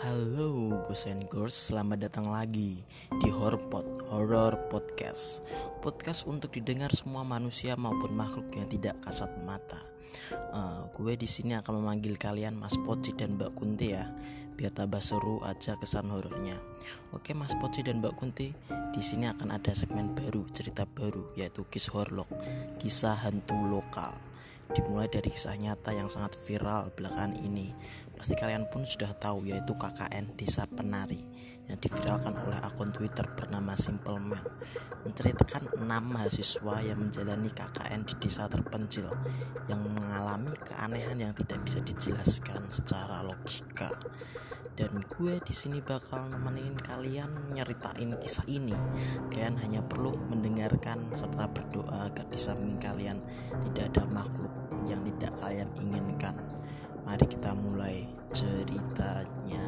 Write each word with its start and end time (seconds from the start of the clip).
Boys 0.00 1.04
and 1.04 1.28
Girls, 1.28 1.52
selamat 1.52 2.08
datang 2.08 2.32
lagi 2.32 2.80
di 3.20 3.28
Horpot 3.28 4.08
Horror 4.08 4.56
Podcast. 4.72 5.44
Podcast 5.84 6.24
untuk 6.24 6.56
didengar 6.56 6.88
semua 6.96 7.28
manusia 7.28 7.76
maupun 7.76 8.16
makhluk 8.16 8.48
yang 8.56 8.64
tidak 8.72 8.96
kasat 9.04 9.28
mata. 9.44 9.76
Uh, 10.32 10.88
gue 10.96 11.12
di 11.12 11.28
sini 11.28 11.60
akan 11.60 11.84
memanggil 11.84 12.16
kalian 12.16 12.56
Mas 12.56 12.72
Poci 12.80 13.12
dan 13.12 13.36
Mbak 13.36 13.52
Kunti 13.52 13.92
ya, 13.92 14.08
biar 14.56 14.72
tambah 14.72 15.04
seru 15.04 15.44
aja 15.44 15.76
kesan 15.76 16.08
horornya. 16.08 16.56
Oke 17.12 17.36
Mas 17.36 17.52
Poci 17.60 17.84
dan 17.84 18.00
Mbak 18.00 18.16
Kunti, 18.16 18.48
di 18.96 19.02
sini 19.04 19.28
akan 19.28 19.52
ada 19.52 19.76
segmen 19.76 20.16
baru, 20.16 20.48
cerita 20.56 20.88
baru 20.88 21.36
yaitu 21.36 21.68
Kiss 21.68 21.92
Horlock, 21.92 22.32
kisah 22.80 23.28
hantu 23.28 23.60
lokal 23.68 24.31
dimulai 24.72 25.08
dari 25.08 25.28
kisah 25.28 25.56
nyata 25.56 25.92
yang 25.92 26.08
sangat 26.08 26.36
viral 26.48 26.88
belakangan 26.96 27.36
ini. 27.36 27.72
Pasti 28.16 28.32
kalian 28.36 28.68
pun 28.72 28.88
sudah 28.88 29.12
tahu 29.16 29.48
yaitu 29.48 29.76
KKN 29.76 30.36
Desa 30.36 30.64
Penari 30.64 31.20
yang 31.70 31.78
diviralkan 31.78 32.34
oleh 32.42 32.58
akun 32.64 32.90
Twitter 32.90 33.24
bernama 33.32 33.72
Simple 33.78 34.18
Man 34.18 34.42
menceritakan 35.02 35.78
enam 35.82 36.14
mahasiswa 36.14 36.82
yang 36.82 37.02
menjalani 37.02 37.50
KKN 37.50 38.06
di 38.06 38.14
desa 38.22 38.46
terpencil 38.46 39.10
yang 39.66 39.82
mengalami 39.82 40.54
keanehan 40.62 41.18
yang 41.18 41.32
tidak 41.34 41.62
bisa 41.66 41.82
dijelaskan 41.82 42.70
secara 42.70 43.26
logika. 43.26 43.90
Dan 44.72 45.04
gue 45.04 45.36
di 45.44 45.52
sini 45.52 45.84
bakal 45.84 46.32
nemenin 46.32 46.72
kalian 46.80 47.52
nyeritain 47.52 48.16
kisah 48.16 48.48
ini. 48.48 48.72
Kalian 49.28 49.60
hanya 49.60 49.84
perlu 49.84 50.16
mendengarkan 50.32 51.12
serta 51.12 51.44
berdoa 51.44 52.08
agar 52.08 52.24
di 52.32 52.40
samping 52.40 52.80
kalian 52.80 53.20
tidak 53.68 53.92
ada 53.92 54.08
makhluk 54.08 54.61
inginkan. 56.22 56.38
Mari 57.02 57.26
kita 57.26 57.50
mulai 57.58 58.06
ceritanya. 58.30 59.61